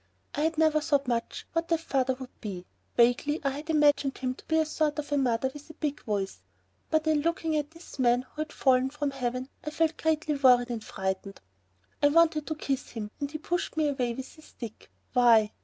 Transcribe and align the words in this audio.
I 0.33 0.41
had 0.41 0.57
never 0.57 0.81
thought 0.81 1.07
much 1.07 1.45
what 1.53 1.71
a 1.71 1.77
father 1.77 2.15
would 2.15 2.41
be. 2.41 2.65
Vaguely, 2.97 3.39
I 3.45 3.51
had 3.51 3.69
imagined 3.69 4.17
him 4.17 4.33
to 4.33 4.45
be 4.45 4.57
a 4.57 4.65
sort 4.65 4.97
of 4.97 5.11
mother 5.11 5.51
with 5.53 5.69
a 5.69 5.75
big 5.75 6.01
voice, 6.05 6.39
but 6.89 7.05
in 7.05 7.21
looking 7.21 7.55
at 7.55 7.69
this 7.69 7.99
one 7.99 8.23
who 8.23 8.41
had 8.41 8.51
fallen 8.51 8.89
from 8.89 9.11
heaven, 9.11 9.47
I 9.63 9.69
felt 9.69 9.97
greatly 9.97 10.33
worried 10.37 10.71
and 10.71 10.83
frightened. 10.83 11.39
I 12.01 12.07
had 12.07 12.15
wanted 12.15 12.47
to 12.47 12.55
kiss 12.55 12.89
him 12.89 13.11
and 13.19 13.29
he 13.29 13.37
had 13.37 13.43
pushed 13.43 13.77
me 13.77 13.89
away 13.89 14.15
with 14.15 14.33
his 14.33 14.45
stick. 14.45 14.89
Why? 15.13 15.51